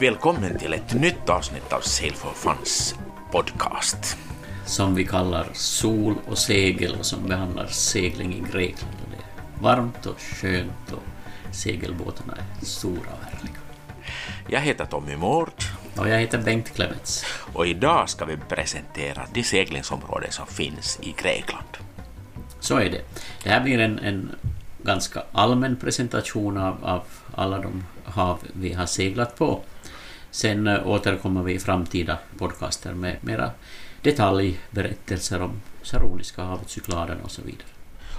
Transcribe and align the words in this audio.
Välkommen 0.00 0.58
till 0.58 0.72
ett 0.72 0.94
nytt 0.94 1.28
avsnitt 1.28 1.72
av 1.72 1.80
Sail 1.80 2.14
for 2.14 2.30
Funs 2.30 2.94
podcast. 3.32 4.16
Som 4.66 4.94
vi 4.94 5.04
kallar 5.04 5.46
Sol 5.52 6.14
och 6.26 6.38
segel 6.38 6.94
och 6.98 7.06
som 7.06 7.28
behandlar 7.28 7.66
segling 7.66 8.34
i 8.34 8.52
Grekland. 8.52 8.94
Och 9.04 9.10
det 9.10 9.16
är 9.16 9.62
varmt 9.62 10.06
och 10.06 10.20
skönt 10.20 10.92
och 10.92 11.02
segelbåtarna 11.54 12.32
är 12.32 12.64
stora 12.64 13.12
och 13.20 13.24
härliga. 13.24 13.56
Jag 14.48 14.60
heter 14.60 14.84
Tommy 14.84 15.16
Mård 15.16 15.52
Och 15.96 16.08
jag 16.08 16.18
heter 16.18 16.38
Bengt 16.38 16.74
Klemets. 16.74 17.24
och 17.52 17.66
idag 17.66 18.08
ska 18.08 18.24
vi 18.24 18.36
presentera 18.36 19.22
de 19.32 19.42
seglingsområden 19.42 20.32
som 20.32 20.46
finns 20.46 20.98
i 21.02 21.14
Grekland. 21.22 21.76
Så 22.60 22.76
är 22.76 22.90
det. 22.90 23.02
Det 23.42 23.50
här 23.50 23.60
blir 23.60 23.78
en, 23.78 23.98
en 23.98 24.30
ganska 24.82 25.22
allmän 25.32 25.76
presentation 25.76 26.56
av, 26.56 26.84
av 26.84 27.02
alla 27.34 27.58
de 27.58 27.84
hav 28.04 28.38
vi 28.52 28.72
har 28.72 28.86
seglat 28.86 29.36
på. 29.36 29.60
Sen 30.30 30.66
eh, 30.66 30.86
återkommer 30.86 31.42
vi 31.42 31.52
i 31.52 31.58
framtida 31.58 32.18
podcaster 32.38 32.94
med 32.94 33.16
mera 33.20 33.50
detaljberättelser 34.02 35.42
om 35.42 35.60
Saroniska 35.82 36.42
havet, 36.42 36.70
Cykladen 36.70 37.20
och 37.20 37.30
så 37.30 37.42
vidare. 37.42 37.68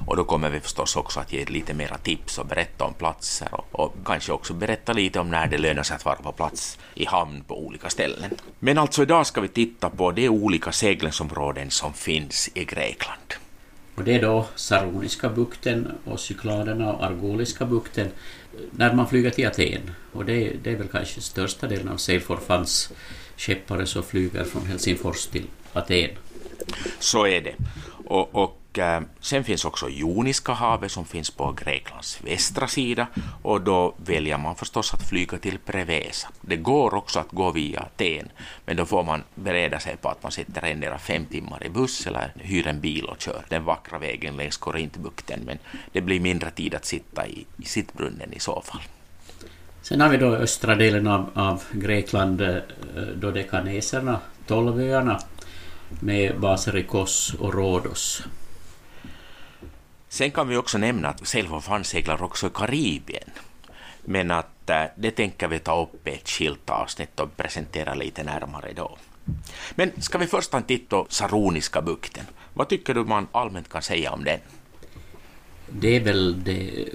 Och 0.08 0.18
då 0.18 0.24
kommer 0.24 0.50
vi 0.50 0.60
förstås 0.60 0.96
också 0.96 1.20
att 1.20 1.34
ge 1.34 1.46
lite 1.46 1.74
mera 1.74 1.98
tips 1.98 2.38
och 2.38 2.46
berätta 2.46 2.86
om 2.86 2.94
platser 2.94 3.48
och, 3.52 3.66
och 3.72 3.96
kanske 4.06 4.32
också 4.32 4.54
berätta 4.54 4.94
lite 4.94 5.20
om 5.20 5.30
när 5.30 5.48
det 5.48 5.58
lönar 5.58 5.84
sig 5.84 5.96
att 5.96 6.06
vara 6.06 6.16
på 6.16 6.32
plats 6.32 6.78
i 6.94 7.06
hamn 7.06 7.44
på 7.48 7.66
olika 7.66 7.90
ställen. 7.90 8.32
Men 8.60 8.78
alltså 8.78 9.04
idag 9.04 9.28
ska 9.28 9.42
vi 9.42 9.48
titta 9.48 9.90
på 9.90 10.12
de 10.12 10.30
olika 10.30 10.72
seglingsområden 10.72 11.72
som 11.72 11.94
finns 11.94 12.50
i 12.54 12.66
Grekland. 12.66 13.34
Och 14.00 14.06
det 14.06 14.16
är 14.16 14.22
då 14.22 14.46
Saroniska 14.56 15.30
bukten 15.30 15.92
och 16.06 16.20
Cykladerna 16.20 16.94
och 16.94 17.06
Argoliska 17.06 17.66
bukten 17.66 18.08
när 18.72 18.94
man 18.94 19.08
flyger 19.08 19.30
till 19.30 19.48
Aten. 19.48 19.92
Och 20.12 20.26
det, 20.26 20.54
det 20.64 20.72
är 20.72 20.76
väl 20.76 20.88
kanske 20.88 21.22
största 21.22 21.68
delen 21.68 21.90
av 21.90 21.98
Sail 21.98 22.22
Funds 22.22 22.92
skeppare 23.38 23.86
som 23.86 24.04
flyger 24.04 24.44
från 24.44 24.66
Helsingfors 24.66 25.26
till 25.28 25.44
Aten. 25.74 26.10
Så 27.00 27.28
är 27.28 27.42
det. 27.42 27.56
Och, 28.06 28.36
och 28.36 28.59
Eh, 28.78 29.02
sen 29.20 29.44
finns 29.44 29.66
också 29.66 29.90
Joniska 29.90 30.52
havet 30.52 30.92
som 30.92 31.06
finns 31.06 31.32
på 31.32 31.52
Greklands 31.52 32.22
västra 32.24 32.68
sida 32.68 33.08
och 33.42 33.62
då 33.62 33.96
väljer 33.98 34.38
man 34.38 34.56
förstås 34.56 34.94
att 34.94 35.10
flyga 35.10 35.38
till 35.38 35.58
Prevesa. 35.58 36.28
Det 36.42 36.58
går 36.58 36.94
också 36.94 37.20
att 37.20 37.32
gå 37.32 37.52
via 37.52 37.80
Aten, 37.80 38.30
men 38.66 38.78
då 38.78 38.86
får 38.86 39.04
man 39.04 39.24
bereda 39.36 39.80
sig 39.80 39.98
på 39.98 40.10
att 40.10 40.24
man 40.24 40.32
sitter 40.32 40.66
endera 40.66 40.98
fem 40.98 41.26
timmar 41.26 41.66
i 41.66 41.70
buss 41.70 42.08
eller 42.08 42.32
hyr 42.36 42.68
en 42.68 42.80
bil 42.80 43.06
och 43.06 43.22
kör 43.22 43.46
den 43.50 43.64
vackra 43.64 43.98
vägen 43.98 44.38
längs 44.38 44.58
Korintbukten, 44.58 45.40
men 45.46 45.58
det 45.92 46.02
blir 46.02 46.20
mindre 46.20 46.52
tid 46.52 46.76
att 46.76 46.86
sitta 46.86 47.28
i, 47.28 47.46
i 47.58 47.66
sittbrunnen 47.66 48.34
i 48.34 48.40
så 48.40 48.62
fall. 48.62 48.82
Sen 49.82 50.02
har 50.02 50.10
vi 50.10 50.18
då 50.18 50.36
östra 50.36 50.76
delen 50.76 51.08
av, 51.08 51.30
av 51.34 51.64
Grekland, 51.72 52.42
eh, 52.42 52.56
Dodekaneserna, 53.16 54.20
Tolvöarna 54.48 55.20
med 56.00 56.40
baser 56.40 56.78
i 56.78 56.84
Kos 56.84 57.34
och 57.40 57.54
Rhodos. 57.54 58.24
Sen 60.10 60.32
kan 60.32 60.48
vi 60.48 60.58
också 60.58 60.78
nämna 60.78 61.08
att 61.08 61.28
Sail 61.28 61.48
seglar 61.84 62.24
också 62.24 62.48
i 62.48 62.50
Karibien. 62.54 63.30
Men 64.06 64.32
att 64.32 64.70
eh, 64.70 64.84
det 64.96 65.12
tänker 65.12 65.48
vi 65.48 65.60
ta 65.60 65.82
upp 65.82 66.08
i 66.08 66.12
ett 66.12 66.30
skilt 66.30 66.70
avsnitt 66.70 67.20
och 67.20 67.38
presentera 67.38 67.94
lite 67.94 68.24
närmare 68.24 68.74
då. 68.76 68.98
Men 69.76 70.02
ska 70.02 70.18
vi 70.18 70.28
först 70.28 70.52
ta 70.52 70.58
en 70.58 70.64
titt 70.64 70.90
på 70.90 71.08
Saroniska 71.10 71.82
bukten? 71.82 72.26
Vad 72.54 72.70
tycker 72.70 72.94
du 72.94 73.04
man 73.04 73.28
allmänt 73.32 73.70
kan 73.70 73.82
säga 73.82 74.12
om 74.12 74.24
den? 74.24 74.40
Det 75.72 75.96
är 75.96 76.00
väl 76.00 76.44
det, 76.44 76.86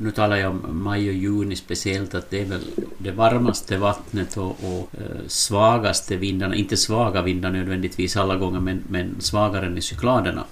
nu 0.00 0.10
talar 0.10 0.36
jag 0.36 0.50
om 0.50 0.82
maj 0.82 1.08
och 1.08 1.14
juni 1.14 1.56
speciellt, 1.56 2.14
att 2.14 2.30
det 2.30 2.40
är 2.40 2.44
väl 2.44 2.64
det 2.98 3.10
varmaste 3.10 3.76
vattnet 3.76 4.36
och, 4.36 4.46
och 4.64 4.90
eh, 5.00 5.26
svagaste 5.26 6.16
vindarna, 6.16 6.54
inte 6.54 6.76
svaga 6.76 7.22
vindar 7.22 7.50
nödvändigtvis 7.50 8.16
alla 8.16 8.36
gånger, 8.36 8.60
men, 8.60 8.84
men 8.88 9.20
svagare 9.20 9.66
än 9.66 9.78
i 9.78 9.82
cykladerna. 9.82 10.44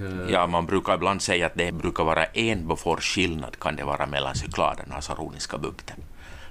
Eh, 0.00 0.30
Ja, 0.32 0.46
man 0.46 0.66
brukar 0.66 0.94
ibland 0.94 1.22
säga 1.22 1.46
att 1.46 1.54
det 1.54 1.72
brukar 1.72 2.04
vara 2.04 2.24
en 2.24 2.66
Bofors 2.66 3.14
skillnad 3.14 3.58
kan 3.58 3.76
det 3.76 3.84
vara 3.84 4.06
mellan 4.06 4.34
Cykladerna 4.34 4.96
och 4.96 5.04
Saroniska 5.04 5.58
bukten. 5.58 5.96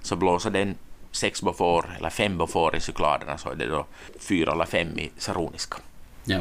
Så 0.01 0.15
blåser 0.15 0.49
den 0.49 0.75
sex 1.11 1.41
Bofor 1.41 1.85
eller 1.97 2.09
fem 2.09 2.37
Bofor 2.37 2.75
i 2.75 2.79
Cykladerna 2.79 3.37
så 3.37 3.49
är 3.49 3.55
det 3.55 3.65
då 3.67 3.85
fyra 4.19 4.51
eller 4.51 4.65
fem 4.65 4.99
i 4.99 5.11
Saroniska. 5.17 5.77
Ja, 6.25 6.39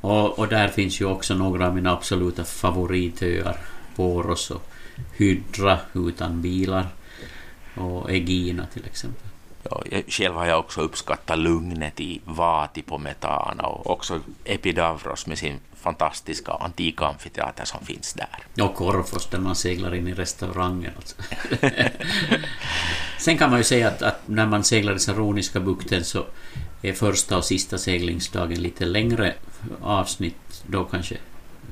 och, 0.00 0.38
och 0.38 0.48
där 0.48 0.68
finns 0.68 1.00
ju 1.00 1.04
också 1.04 1.34
några 1.34 1.66
av 1.66 1.74
mina 1.74 1.92
absoluta 1.92 2.44
favoritöar. 2.44 3.56
Poros 3.96 4.50
och 4.50 4.62
Hydra 5.16 5.78
utan 5.94 6.42
bilar. 6.42 6.86
Och 7.74 8.10
Egina 8.10 8.66
till 8.66 8.84
exempel. 8.86 9.29
Ja, 9.62 9.82
själv 10.08 10.34
har 10.34 10.46
jag 10.46 10.58
också 10.58 10.80
uppskattat 10.80 11.38
lugnet 11.38 12.00
i 12.00 12.20
Vati 12.24 12.82
på 12.82 12.98
Metana 12.98 13.62
och 13.62 13.90
också 13.90 14.20
Epidavros 14.44 15.26
med 15.26 15.38
sin 15.38 15.60
fantastiska 15.74 16.52
antika 16.52 17.06
amfiteater 17.06 17.64
som 17.64 17.80
finns 17.84 18.14
där. 18.14 18.64
Och 18.64 18.74
Korfos 18.74 19.26
där 19.26 19.38
man 19.38 19.56
seglar 19.56 19.94
in 19.94 20.08
i 20.08 20.14
restaurangen. 20.14 20.92
Alltså. 20.96 21.16
Sen 23.18 23.38
kan 23.38 23.50
man 23.50 23.58
ju 23.58 23.64
säga 23.64 23.88
att, 23.88 24.02
att 24.02 24.28
när 24.28 24.46
man 24.46 24.64
seglar 24.64 24.94
i 24.94 24.98
Saroniska 24.98 25.60
bukten 25.60 26.04
så 26.04 26.24
är 26.82 26.92
första 26.92 27.36
och 27.36 27.44
sista 27.44 27.78
seglingsdagen 27.78 28.62
lite 28.62 28.84
längre 28.84 29.34
avsnitt. 29.82 30.64
Då 30.66 30.84
kanske 30.84 31.16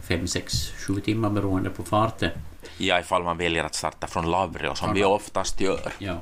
5, 0.09 0.27
6, 0.27 0.73
7 0.87 1.01
timmar 1.01 1.31
beroende 1.31 1.71
på 1.71 1.85
farten. 1.85 2.31
Ja, 2.79 3.01
ifall 3.01 3.23
man 3.23 3.39
väljer 3.39 3.65
att 3.65 3.75
starta 3.75 4.07
från 4.07 4.31
Lavrio 4.31 4.75
som 4.75 4.95
vi 4.95 5.05
oftast 5.05 5.61
gör. 5.61 5.93
Ja. 5.99 6.19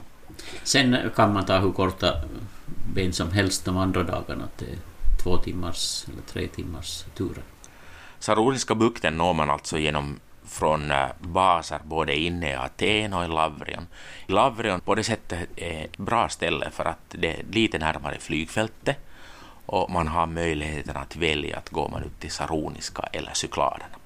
Sen 0.63 1.11
kan 1.17 1.33
man 1.33 1.47
ta 1.47 1.59
hur 1.59 1.73
korta 1.73 2.15
ben 2.95 3.13
som 3.13 3.33
helst 3.33 3.65
de 3.65 3.77
andra 3.77 4.03
dagarna. 4.03 4.45
Att 4.45 4.59
det 4.59 4.65
är 4.65 4.79
två 5.23 5.37
timmars 5.37 6.05
eller 6.09 6.23
tre 6.23 6.49
timmars 6.49 7.05
turer. 7.15 7.43
Saroniska 8.19 8.75
bukten 8.75 9.17
når 9.17 9.35
man 9.35 9.51
alltså 9.51 9.79
genom 9.79 10.21
från 10.49 10.91
eh, 10.91 11.07
baser 11.21 11.81
både 11.85 12.17
inne 12.17 12.51
i 12.51 12.55
Aten 12.55 13.13
och 13.13 13.25
i 13.25 13.29
Lavrion. 13.29 13.87
Lavrion 14.27 14.81
på 14.81 14.95
det 14.95 15.05
sättet 15.05 15.49
är 15.57 15.85
ett 15.85 15.99
bra 15.99 16.29
ställe 16.29 16.71
för 16.71 16.85
att 16.85 16.99
det 17.09 17.37
är 17.37 17.45
lite 17.51 17.79
närmare 17.79 18.19
flygfältet 18.19 18.97
och 19.67 19.91
man 19.91 20.09
har 20.09 20.27
möjligheten 20.27 20.97
att 20.97 21.17
välja 21.17 21.59
att 21.59 21.71
gå 21.71 21.89
man 21.89 22.03
ut 22.03 22.21
till 22.21 22.31
Saroniska 22.31 23.03
eller 23.13 23.33
Cykladerna. 23.35 23.97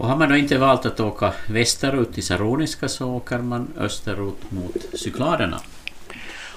Och 0.00 0.08
har 0.08 0.16
man 0.16 0.28
då 0.28 0.36
inte 0.36 0.58
valt 0.58 0.86
att 0.86 1.00
åka 1.00 1.32
västerut 1.46 2.14
till 2.14 2.26
Saroniska 2.26 2.88
så 2.88 3.10
åker 3.10 3.38
man 3.38 3.68
österut 3.76 4.50
mot 4.50 4.76
Cykladerna. 4.94 5.60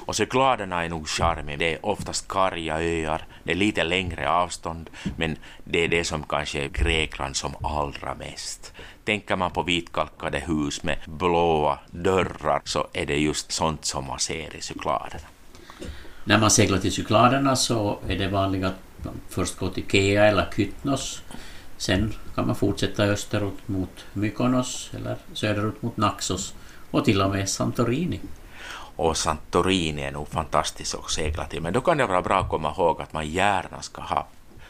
Och 0.05 0.15
Cykladerna 0.15 0.83
är 0.83 0.89
nog 0.89 1.07
charmig. 1.07 1.59
Det 1.59 1.73
är 1.73 1.85
oftast 1.85 2.27
karga 2.27 2.81
öar, 2.81 3.25
det 3.43 3.51
är 3.51 3.55
lite 3.55 3.83
längre 3.83 4.29
avstånd, 4.29 4.89
men 5.17 5.37
det 5.63 5.79
är 5.79 5.87
det 5.87 6.03
som 6.03 6.23
kanske 6.23 6.63
är 6.63 6.67
Grekland 6.67 7.35
som 7.35 7.55
allra 7.63 8.15
mest. 8.15 8.73
Tänker 9.03 9.35
man 9.35 9.51
på 9.51 9.63
vitkalkade 9.63 10.39
hus 10.39 10.83
med 10.83 10.97
blåa 11.05 11.79
dörrar 11.91 12.61
så 12.65 12.87
är 12.93 13.05
det 13.05 13.17
just 13.17 13.51
sånt 13.51 13.85
som 13.85 14.07
man 14.07 14.19
ser 14.19 14.55
i 14.55 14.61
Cykladerna. 14.61 15.27
När 16.23 16.39
man 16.39 16.51
seglar 16.51 16.77
till 16.77 16.91
Cykladerna 16.91 17.55
så 17.55 17.99
är 18.07 18.17
det 18.17 18.27
vanligt 18.27 18.65
att 18.65 18.79
man 19.03 19.13
först 19.29 19.57
går 19.57 19.69
till 19.69 19.85
Kea 19.91 20.25
eller 20.25 20.47
Kytnos. 20.55 21.21
Sen 21.77 22.13
kan 22.35 22.47
man 22.47 22.55
fortsätta 22.55 23.03
österut 23.03 23.67
mot 23.67 24.05
Mykonos 24.13 24.91
eller 24.95 25.17
söderut 25.33 25.81
mot 25.81 25.97
Naxos 25.97 26.53
och 26.91 27.05
till 27.05 27.21
och 27.21 27.29
med 27.31 27.49
Santorini. 27.49 28.19
Och 28.95 29.17
Santorini 29.17 30.01
är 30.01 30.11
nog 30.11 30.27
fantastiskt 30.27 30.95
att 30.95 31.11
segla 31.11 31.45
till, 31.45 31.61
men 31.61 31.73
då 31.73 31.81
kan 31.81 31.97
det 31.97 32.05
vara 32.05 32.21
bra 32.21 32.39
att 32.39 32.49
komma 32.49 32.71
ihåg 32.77 33.01
att 33.01 33.13
man 33.13 33.29
gärna 33.29 33.81
ska 33.81 34.01
ha 34.01 34.27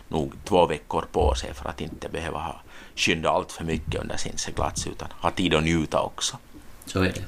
nog 0.07 0.33
två 0.43 0.65
veckor 0.65 1.05
på 1.11 1.35
sig 1.35 1.53
för 1.53 1.69
att 1.69 1.81
inte 1.81 2.09
behöva 2.09 2.39
ha 2.39 2.61
skynda 2.95 3.29
allt 3.29 3.51
för 3.51 3.63
mycket 3.63 4.01
under 4.01 4.17
sin 4.17 4.37
seglats 4.37 4.87
utan 4.87 5.07
ha 5.21 5.31
tid 5.31 5.53
att 5.53 5.63
njuta 5.63 6.01
också. 6.01 6.37
Så 6.85 6.99
är 6.99 7.11
det. 7.13 7.23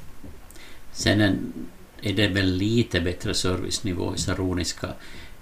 Sen 0.92 1.20
en- 1.20 1.52
är 2.02 2.12
det 2.12 2.28
väl 2.28 2.46
lite 2.52 3.00
bättre 3.00 3.34
servicenivå 3.34 4.14
i 4.14 4.18
Saroniska. 4.18 4.88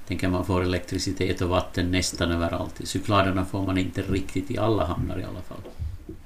Tänker 0.09 0.29
man 0.29 0.45
får 0.45 0.62
elektricitet 0.62 1.41
och 1.41 1.49
vatten 1.49 1.91
nästan 1.91 2.31
överallt. 2.31 2.81
I 2.81 2.87
Cykladerna 2.87 3.45
får 3.45 3.62
man 3.62 3.79
inte 3.79 4.03
riktigt 4.03 4.51
i 4.51 4.59
alla 4.59 4.85
hamnar 4.85 5.19
i 5.19 5.25
alla 5.25 5.43
fall. 5.43 5.61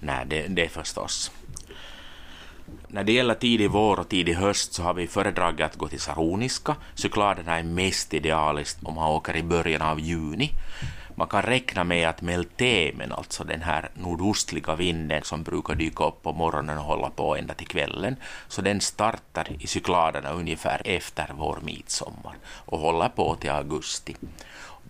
Nej, 0.00 0.26
det, 0.26 0.46
det 0.48 0.64
är 0.64 0.68
förstås. 0.68 1.30
När 2.88 3.04
det 3.04 3.12
gäller 3.12 3.34
tidig 3.34 3.70
vår 3.70 4.00
och 4.00 4.08
tidig 4.08 4.34
höst 4.34 4.72
så 4.72 4.82
har 4.82 4.94
vi 4.94 5.06
föredragit 5.06 5.66
att 5.66 5.76
gå 5.76 5.88
till 5.88 6.00
Saroniska. 6.00 6.76
Cykladerna 6.94 7.58
är 7.58 7.62
mest 7.62 8.14
idealiskt 8.14 8.78
om 8.82 8.94
man 8.94 9.10
åker 9.10 9.36
i 9.36 9.42
början 9.42 9.82
av 9.82 10.00
juni. 10.00 10.50
Man 11.18 11.28
kan 11.28 11.42
räkna 11.42 11.84
med 11.84 12.08
att 12.08 12.22
meltemen, 12.22 13.12
alltså 13.12 13.44
den 13.44 13.62
här 13.62 13.90
nordostliga 13.94 14.74
vinden 14.74 15.22
som 15.24 15.42
brukar 15.42 15.74
dyka 15.74 16.04
upp 16.04 16.22
på 16.22 16.32
morgonen 16.32 16.78
och 16.78 16.84
hålla 16.84 17.10
på 17.10 17.36
ända 17.36 17.54
till 17.54 17.66
kvällen, 17.66 18.16
så 18.48 18.62
den 18.62 18.80
startar 18.80 19.48
i 19.58 19.66
Cykladerna 19.66 20.30
ungefär 20.30 20.82
efter 20.84 21.26
vår 21.38 21.58
midsommar 21.62 22.36
och 22.46 22.78
håller 22.78 23.08
på 23.08 23.34
till 23.34 23.50
augusti. 23.50 24.16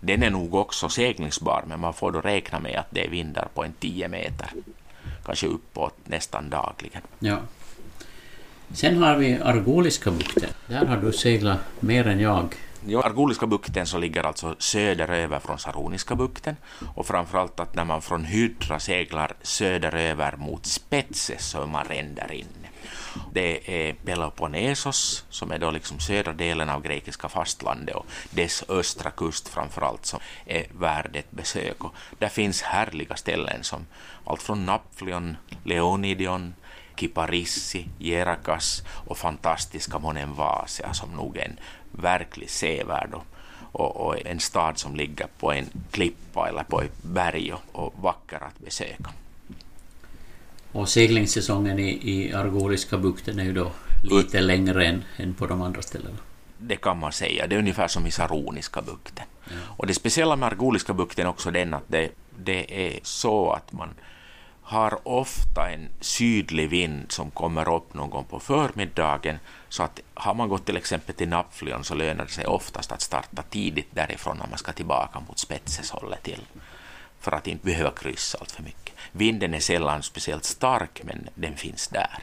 Den 0.00 0.22
är 0.22 0.30
nog 0.30 0.54
också 0.54 0.88
seglingsbar, 0.88 1.64
men 1.66 1.80
man 1.80 1.94
får 1.94 2.12
då 2.12 2.20
räkna 2.20 2.60
med 2.60 2.78
att 2.78 2.90
det 2.90 3.04
är 3.04 3.08
vindar 3.08 3.48
på 3.54 3.64
en 3.64 3.72
10 3.72 4.08
meter, 4.08 4.50
kanske 5.24 5.46
uppåt 5.46 5.96
nästan 6.04 6.50
dagligen. 6.50 7.02
Ja. 7.18 7.38
Sen 8.72 9.02
har 9.02 9.16
vi 9.16 9.38
Argoliska 9.42 10.10
bukten. 10.10 10.50
Där 10.66 10.86
har 10.86 10.96
du 10.96 11.12
seglat 11.12 11.58
mer 11.80 12.06
än 12.06 12.20
jag. 12.20 12.54
Ja, 12.86 13.02
Argoliska 13.02 13.46
bukten 13.46 13.86
så 13.86 13.98
ligger 13.98 14.24
alltså 14.24 14.56
söderöver 14.58 15.38
från 15.38 15.58
Saroniska 15.58 16.14
bukten 16.14 16.56
och 16.94 17.06
framförallt 17.06 17.60
att 17.60 17.74
när 17.74 17.84
man 17.84 18.02
från 18.02 18.24
Hydra 18.24 18.80
seglar 18.80 19.32
söderöver 19.42 20.36
mot 20.36 20.66
Spetses 20.66 21.46
så 21.46 21.62
är 21.62 21.66
man 21.66 21.84
ränder 21.84 22.32
inne. 22.32 22.68
Det 23.32 23.88
är 23.88 23.94
Peloponnesos 23.94 25.24
som 25.30 25.52
är 25.52 25.58
då 25.58 25.70
liksom 25.70 26.00
södra 26.00 26.32
delen 26.32 26.70
av 26.70 26.82
grekiska 26.82 27.28
fastlandet 27.28 27.96
och 27.96 28.06
dess 28.30 28.64
östra 28.68 29.10
kust 29.10 29.48
framförallt 29.48 30.06
som 30.06 30.20
är 30.46 30.66
värd 30.70 31.16
ett 31.16 31.30
besök. 31.30 31.84
Och 31.84 31.94
där 32.18 32.28
finns 32.28 32.62
härliga 32.62 33.16
ställen 33.16 33.64
som 33.64 33.86
allt 34.24 34.42
från 34.42 34.66
Napflion, 34.66 35.36
Leonidion, 35.64 36.54
Kiparissi, 37.00 37.88
Jerakas 37.98 38.82
och 39.06 39.18
fantastiska 39.18 39.98
Monenvasia 39.98 40.94
som 40.94 41.10
nog 41.10 41.36
är 41.36 41.44
en 41.44 41.58
verklig 41.92 42.50
sevärd 42.50 43.14
och, 43.72 44.06
och, 44.06 44.26
en 44.26 44.40
stad 44.40 44.78
som 44.78 44.96
ligger 44.96 45.26
på 45.38 45.52
en 45.52 45.66
klippa 45.90 46.48
eller 46.48 46.62
på 46.62 46.82
ett 46.82 47.02
berg 47.02 47.52
och, 47.72 47.94
vacker 48.02 48.42
att 48.42 48.58
besöka. 48.58 49.10
Och 50.72 50.88
seglingssäsongen 50.88 51.78
i, 51.78 52.00
i 52.02 52.34
Argoliska 52.34 52.98
bukten 52.98 53.38
är 53.38 53.44
ju 53.44 53.52
då 53.52 53.70
lite 54.02 54.40
längre 54.40 54.86
än, 54.86 55.04
än 55.16 55.34
på 55.34 55.46
de 55.46 55.62
andra 55.62 55.82
ställena. 55.82 56.18
Det 56.58 56.76
kan 56.76 56.98
man 56.98 57.12
säga. 57.12 57.46
Det 57.46 57.54
är 57.54 57.58
ungefär 57.58 57.88
som 57.88 58.06
i 58.06 58.10
Saroniska 58.10 58.82
bukten. 58.82 59.24
Ja. 59.44 59.56
Och 59.76 59.86
det 59.86 59.94
speciella 59.94 60.36
med 60.36 60.46
Argoliska 60.46 60.94
bukten 60.94 61.26
är 61.26 61.30
också 61.30 61.50
den 61.50 61.74
att 61.74 61.84
det, 61.86 62.10
det 62.36 62.86
är 62.86 63.00
så 63.02 63.52
att 63.52 63.72
man 63.72 63.88
har 64.68 65.08
ofta 65.08 65.70
en 65.70 65.88
sydlig 66.00 66.70
vind 66.70 67.12
som 67.12 67.30
kommer 67.30 67.74
upp 67.74 67.94
någon 67.94 68.10
gång 68.10 68.24
på 68.24 68.40
förmiddagen 68.40 69.38
så 69.68 69.82
att 69.82 70.00
har 70.14 70.34
man 70.34 70.48
gått 70.48 70.66
till 70.66 70.76
exempel 70.76 71.14
till 71.14 71.28
Napflion 71.28 71.84
så 71.84 71.94
lönar 71.94 72.24
det 72.24 72.30
sig 72.30 72.46
oftast 72.46 72.92
att 72.92 73.00
starta 73.00 73.42
tidigt 73.42 73.88
därifrån 73.90 74.36
när 74.36 74.46
man 74.46 74.58
ska 74.58 74.72
tillbaka 74.72 75.20
mot 75.28 75.38
Spetseshållet 75.38 76.22
till 76.22 76.42
för 77.20 77.32
att 77.32 77.46
inte 77.46 77.66
behöva 77.66 77.90
kryssa 77.90 78.38
allt 78.38 78.52
för 78.52 78.62
mycket. 78.62 78.94
Vinden 79.12 79.54
är 79.54 79.60
sällan 79.60 80.02
speciellt 80.02 80.44
stark 80.44 81.00
men 81.04 81.28
den 81.34 81.56
finns 81.56 81.88
där. 81.88 82.18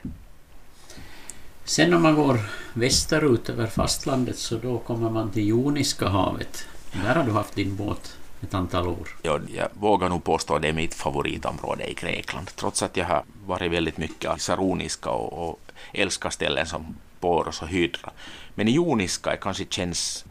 Sen 1.63 1.93
om 1.93 2.01
man 2.01 2.15
går 2.15 2.39
västerut 2.73 3.49
över 3.49 3.67
fastlandet 3.67 4.37
så 4.37 4.57
då 4.57 4.79
kommer 4.79 5.09
man 5.09 5.31
till 5.31 5.47
Joniska 5.47 6.07
havet. 6.07 6.67
Där 6.91 7.15
har 7.15 7.23
du 7.23 7.31
haft 7.31 7.55
din 7.55 7.75
båt 7.75 8.17
ett 8.41 8.53
antal 8.53 8.87
år. 8.87 9.07
Ja, 9.21 9.39
jag 9.55 9.69
vågar 9.73 10.09
nog 10.09 10.23
påstå 10.23 10.55
att 10.55 10.61
det 10.61 10.67
är 10.67 10.73
mitt 10.73 10.93
favoritområde 10.93 11.91
i 11.91 11.93
Grekland, 11.93 12.51
trots 12.55 12.83
att 12.83 12.97
jag 12.97 13.05
har 13.05 13.23
varit 13.45 13.71
väldigt 13.71 13.97
mycket 13.97 14.37
i 14.37 14.39
Saroniska 14.39 15.09
och, 15.09 15.49
och 15.49 15.59
älskar 15.93 16.29
ställen 16.29 16.65
som 16.65 16.95
Poros 17.19 17.61
och 17.61 17.67
Hydra. 17.67 18.11
Men 18.55 18.67
i 18.67 18.71
Joniska 18.71 19.37
kanske 19.37 19.65
känns 19.69 20.25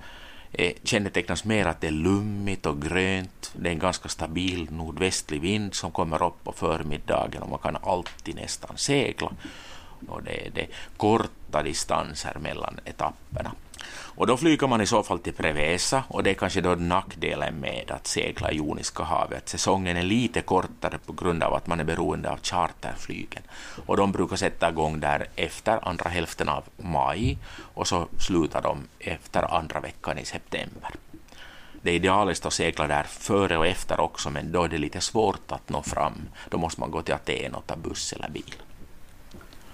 eh, 0.52 0.72
kännetecknas 0.82 1.44
mer 1.44 1.66
att 1.66 1.80
det 1.80 1.86
är 1.86 1.90
lummigt 1.90 2.66
och 2.66 2.82
grönt. 2.82 3.52
Det 3.56 3.68
är 3.68 3.72
en 3.72 3.78
ganska 3.78 4.08
stabil 4.08 4.68
nordvästlig 4.70 5.40
vind 5.40 5.74
som 5.74 5.90
kommer 5.90 6.22
upp 6.22 6.44
på 6.44 6.52
förmiddagen 6.52 7.42
och 7.42 7.48
man 7.48 7.58
kan 7.58 7.76
alltid 7.82 8.34
nästan 8.34 8.76
segla. 8.76 9.32
Och 10.08 10.22
det 10.22 10.46
är 10.46 10.50
det 10.50 10.66
korta 10.96 11.62
distanser 11.62 12.36
mellan 12.40 12.80
etapperna. 12.84 13.52
Och 14.16 14.26
då 14.26 14.36
flyger 14.36 14.66
man 14.66 14.80
i 14.80 14.86
så 14.86 15.02
fall 15.02 15.18
till 15.18 15.32
Prevesa 15.32 16.04
och 16.08 16.22
det 16.22 16.30
är 16.30 16.34
kanske 16.34 16.60
då 16.60 16.74
nackdelen 16.74 17.54
med 17.54 17.90
att 17.90 18.06
segla 18.06 18.50
i 18.50 18.56
Joniska 18.56 19.02
havet. 19.02 19.48
Säsongen 19.48 19.96
är 19.96 20.02
lite 20.02 20.40
kortare 20.40 20.98
på 21.06 21.12
grund 21.12 21.42
av 21.42 21.54
att 21.54 21.66
man 21.66 21.80
är 21.80 21.84
beroende 21.84 22.30
av 22.30 22.38
charterflygen. 22.42 23.42
Och 23.86 23.96
de 23.96 24.12
brukar 24.12 24.36
sätta 24.36 24.70
igång 24.70 25.00
där 25.00 25.26
efter 25.36 25.88
andra 25.88 26.10
hälften 26.10 26.48
av 26.48 26.64
maj 26.76 27.38
och 27.74 27.88
så 27.88 28.08
slutar 28.18 28.62
de 28.62 28.88
efter 28.98 29.54
andra 29.54 29.80
veckan 29.80 30.18
i 30.18 30.24
september. 30.24 30.90
Det 31.82 31.90
är 31.90 31.94
idealiskt 31.94 32.46
att 32.46 32.52
segla 32.52 32.86
där 32.86 33.02
före 33.02 33.58
och 33.58 33.66
efter 33.66 34.00
också 34.00 34.30
men 34.30 34.52
då 34.52 34.62
är 34.62 34.68
det 34.68 34.78
lite 34.78 35.00
svårt 35.00 35.52
att 35.52 35.68
nå 35.68 35.82
fram. 35.82 36.28
Då 36.50 36.58
måste 36.58 36.80
man 36.80 36.90
gå 36.90 37.02
till 37.02 37.14
Aten 37.14 37.54
och 37.54 37.66
ta 37.66 37.76
buss 37.76 38.12
eller 38.12 38.28
bil. 38.28 38.54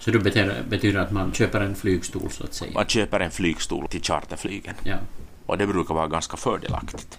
Så 0.00 0.10
det 0.10 0.18
betyder, 0.18 0.62
betyder 0.68 1.00
att 1.00 1.12
man 1.12 1.32
köper 1.32 1.60
en 1.60 1.74
flygstol 1.74 2.30
så 2.30 2.44
att 2.44 2.54
säga? 2.54 2.72
Man 2.74 2.86
köper 2.86 3.20
en 3.20 3.30
flygstol 3.30 3.88
till 3.88 4.02
charterflygen. 4.02 4.74
Ja. 4.82 4.96
Och 5.46 5.58
det 5.58 5.66
brukar 5.66 5.94
vara 5.94 6.08
ganska 6.08 6.36
fördelaktigt. 6.36 7.18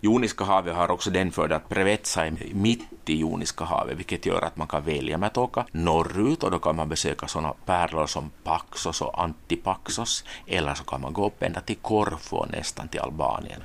Joniska 0.00 0.44
havet 0.44 0.74
har 0.74 0.90
också 0.90 1.10
den 1.10 1.32
fördelen 1.32 1.56
att 1.56 1.68
Prevetsa 1.68 2.26
är 2.26 2.36
mitt 2.52 2.88
i 3.06 3.16
Joniska 3.16 3.64
havet, 3.64 3.98
vilket 3.98 4.26
gör 4.26 4.42
att 4.42 4.56
man 4.56 4.66
kan 4.66 4.84
välja 4.84 5.18
med 5.18 5.26
att 5.26 5.36
åka 5.36 5.66
norrut 5.72 6.42
och 6.42 6.50
då 6.50 6.58
kan 6.58 6.76
man 6.76 6.88
besöka 6.88 7.28
sådana 7.28 7.52
pärlor 7.64 8.06
som 8.06 8.30
Paxos 8.44 9.02
och 9.02 9.22
Antipaxos, 9.22 10.24
eller 10.46 10.74
så 10.74 10.84
kan 10.84 11.00
man 11.00 11.12
gå 11.12 11.26
upp 11.26 11.42
ända 11.42 11.60
till 11.60 11.76
Korfu 11.76 12.36
och 12.36 12.50
nästan 12.50 12.88
till 12.88 13.00
Albanien. 13.00 13.62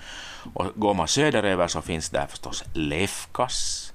Och 0.53 0.65
går 0.75 0.93
man 0.93 1.07
söderöver 1.07 1.67
så 1.67 1.81
finns 1.81 2.09
där 2.09 2.27
förstås 2.27 2.63
Lefkas, 2.73 3.90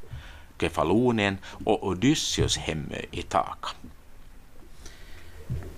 Kefalonien 0.61 1.39
och 1.65 1.87
Odysseus 1.87 2.57
hemö 2.57 2.97
i 3.11 3.23
Taka. 3.23 3.69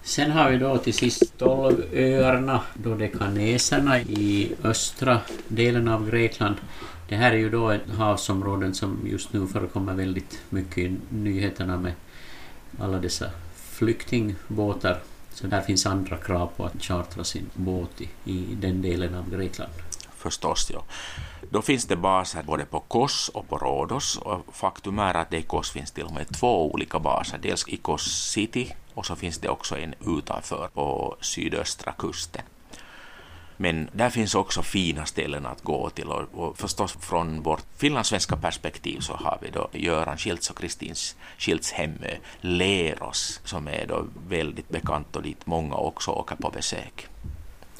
Sen 0.02 0.30
har 0.30 0.50
vi 0.50 0.58
då 0.58 0.78
till 0.78 0.94
sist 0.94 1.38
Tolvöarna, 1.38 2.62
Dodekaneserna 2.74 4.00
i 4.00 4.52
östra 4.64 5.20
delen 5.48 5.88
av 5.88 6.10
Grekland. 6.10 6.56
Det 7.08 7.16
här 7.16 7.32
är 7.32 7.36
ju 7.36 7.50
då 7.50 7.70
ett 7.70 7.90
havsområde 7.96 8.74
som 8.74 8.98
just 9.06 9.32
nu 9.32 9.46
förekommer 9.46 9.94
väldigt 9.94 10.40
mycket 10.50 10.78
i 10.78 10.96
nyheterna 11.08 11.76
med 11.76 11.92
alla 12.80 12.98
dessa 12.98 13.30
flyktingbåtar. 13.54 15.00
Så 15.30 15.46
där 15.46 15.60
finns 15.60 15.86
andra 15.86 16.16
krav 16.16 16.50
på 16.56 16.64
att 16.64 16.82
chartra 16.82 17.24
sin 17.24 17.46
båt 17.54 18.00
i, 18.00 18.08
i 18.24 18.54
den 18.60 18.82
delen 18.82 19.14
av 19.14 19.30
Grekland 19.30 19.72
förstås. 20.18 20.70
Ja. 20.74 20.82
Då 21.50 21.62
finns 21.62 21.84
det 21.84 21.96
baser 21.96 22.42
både 22.42 22.64
på 22.64 22.80
Kos 22.80 23.28
och 23.28 23.48
på 23.48 23.58
Rhodos 23.58 24.16
och 24.16 24.44
faktum 24.52 24.98
är 24.98 25.14
att 25.14 25.30
det 25.30 25.38
i 25.38 25.42
Kos 25.42 25.70
finns 25.70 25.90
till 25.90 26.04
och 26.04 26.12
med 26.12 26.28
två 26.38 26.72
olika 26.72 26.98
baser. 26.98 27.38
Dels 27.42 27.68
i 27.68 27.76
Kos 27.76 28.30
city 28.32 28.74
och 28.94 29.06
så 29.06 29.16
finns 29.16 29.38
det 29.38 29.48
också 29.48 29.78
en 29.78 29.94
utanför 30.06 30.68
på 30.74 31.16
sydöstra 31.20 31.92
kusten. 31.92 32.42
Men 33.60 33.90
där 33.92 34.10
finns 34.10 34.34
också 34.34 34.62
fina 34.62 35.06
ställen 35.06 35.46
att 35.46 35.62
gå 35.62 35.90
till 35.90 36.08
och, 36.08 36.24
och 36.34 36.58
förstås 36.58 36.92
från 36.92 37.42
vårt 37.42 37.64
finlandssvenska 37.76 38.36
perspektiv 38.36 39.00
så 39.00 39.12
har 39.12 39.38
vi 39.42 39.50
då 39.50 39.68
Göran 39.72 40.18
Schiltz 40.18 40.50
och 40.50 40.58
Kristins 40.58 41.16
Schiltz 41.38 41.72
hemö 41.72 42.06
eh, 42.06 42.18
Leros 42.40 43.40
som 43.44 43.68
är 43.68 43.86
då 43.86 44.06
väldigt 44.28 44.68
bekant 44.68 45.16
och 45.16 45.22
dit 45.22 45.46
många 45.46 45.74
också 45.74 46.10
åker 46.10 46.36
på 46.36 46.50
besök. 46.50 47.08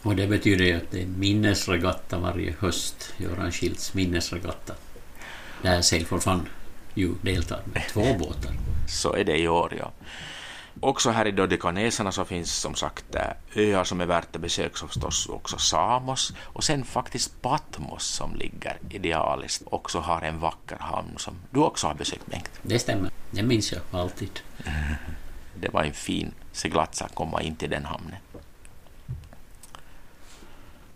Och 0.03 0.17
det 0.17 0.27
betyder 0.27 0.77
att 0.77 0.91
det 0.91 1.03
är 1.03 1.07
minnesregatta 1.07 2.19
varje 2.19 2.55
höst, 2.59 3.15
Göran 3.17 3.53
Schilds 3.53 3.95
minnesregatta. 3.95 4.75
Där 5.63 5.83
Sail 5.83 6.07
for 6.07 6.19
Fun 6.19 6.49
ju 6.95 7.15
deltar 7.23 7.61
med 7.75 7.83
två 7.89 8.15
båtar. 8.19 8.53
Så 8.89 9.15
är 9.15 9.25
det 9.25 9.39
i 9.39 9.49
år, 9.49 9.75
ja. 9.79 9.93
Också 10.81 11.11
här 11.11 11.27
i 11.27 11.31
Dodekaneserna 11.31 12.13
så 12.13 12.25
finns 12.25 12.55
som 12.55 12.75
sagt 12.75 13.17
öar 13.55 13.85
som 13.85 14.01
är 14.01 14.07
värt 14.07 14.37
att 14.37 14.43
besöka, 14.43 14.87
förstås 14.87 15.27
också 15.27 15.59
Samos 15.59 16.33
och 16.41 16.65
sen 16.65 16.85
faktiskt 16.85 17.43
Patmos 17.43 18.05
som 18.05 18.35
ligger 18.35 18.79
idealiskt 18.91 19.63
också 19.67 19.99
har 19.99 20.23
en 20.23 20.39
vacker 20.39 20.77
hamn 20.81 21.15
som 21.17 21.35
du 21.51 21.61
också 21.61 21.87
har 21.87 21.95
besökt 21.95 22.27
Bengt. 22.27 22.51
Det 22.63 22.79
stämmer, 22.79 23.11
det 23.31 23.43
minns 23.43 23.73
jag 23.73 23.81
alltid. 23.91 24.41
Det 25.61 25.69
var 25.69 25.83
en 25.83 25.93
fin 25.93 26.33
seglats 26.53 27.03
att 27.03 27.15
komma 27.15 27.43
in 27.43 27.57
till 27.57 27.71
den 27.71 27.85
hamnen. 27.85 28.17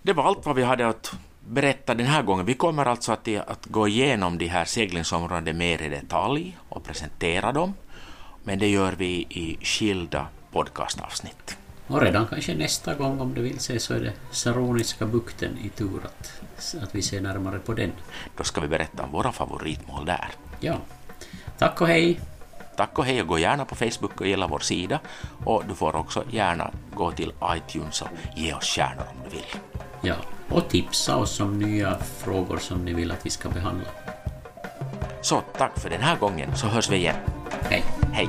Det 0.02 0.12
var 0.12 0.24
allt 0.24 0.46
vad 0.46 0.56
vi 0.56 0.62
hade 0.62 0.88
att 0.88 1.12
berätta 1.48 1.94
den 1.94 2.06
här 2.06 2.22
gången. 2.22 2.46
Vi 2.46 2.54
kommer 2.54 2.86
alltså 2.86 3.12
att, 3.12 3.28
att 3.46 3.66
gå 3.66 3.88
igenom 3.88 4.38
de 4.38 4.46
här 4.46 4.64
seglingsområdena 4.64 5.58
mer 5.58 5.82
i 5.82 5.88
detalj 5.88 6.58
och 6.68 6.84
presentera 6.84 7.52
dem. 7.52 7.74
Men 8.44 8.58
det 8.58 8.68
gör 8.68 8.92
vi 8.92 9.26
i 9.28 9.58
skilda 9.60 10.26
podcastavsnitt. 10.52 11.56
Och 11.86 12.00
redan 12.00 12.26
kanske 12.26 12.54
nästa 12.54 12.94
gång 12.94 13.20
om 13.20 13.34
du 13.34 13.42
vill 13.42 13.60
se 13.60 13.78
så 13.78 13.94
är 13.94 14.00
det 14.00 14.12
Saroniska 14.30 15.06
bukten 15.06 15.58
i 15.58 15.68
tur 15.68 16.00
att, 16.04 16.42
att 16.82 16.94
vi 16.94 17.02
ser 17.02 17.20
närmare 17.20 17.58
på 17.58 17.72
den. 17.72 17.92
Då 18.36 18.44
ska 18.44 18.60
vi 18.60 18.68
berätta 18.68 19.02
om 19.02 19.12
våra 19.12 19.32
favoritmål 19.32 20.04
där. 20.04 20.28
Ja. 20.60 20.76
Tack 21.58 21.80
och 21.80 21.86
hej! 21.86 22.20
Tack 22.76 22.98
och 22.98 23.04
hej 23.04 23.20
och 23.20 23.28
gå 23.28 23.38
gärna 23.38 23.64
på 23.64 23.74
Facebook 23.74 24.20
och 24.20 24.26
gilla 24.26 24.46
vår 24.46 24.58
sida 24.58 25.00
och 25.44 25.62
du 25.68 25.74
får 25.74 25.96
också 25.96 26.24
gärna 26.30 26.70
gå 26.94 27.12
till 27.12 27.32
iTunes 27.56 28.02
och 28.02 28.08
ge 28.36 28.54
oss 28.54 28.64
stjärnor 28.64 29.04
om 29.10 29.16
du 29.24 29.36
vill. 29.36 29.44
Ja, 30.02 30.14
och 30.48 30.68
tipsa 30.68 31.16
oss 31.16 31.40
om 31.40 31.58
nya 31.58 31.98
frågor 31.98 32.58
som 32.58 32.84
ni 32.84 32.94
vill 32.94 33.10
att 33.10 33.26
vi 33.26 33.30
ska 33.30 33.48
behandla. 33.48 33.88
Så 35.20 35.42
tack 35.58 35.78
för 35.78 35.90
den 35.90 36.00
här 36.00 36.16
gången 36.16 36.56
så 36.56 36.66
hörs 36.66 36.90
vi 36.90 36.96
igen. 36.96 37.16
Hej. 37.62 37.84
Hej. 38.12 38.28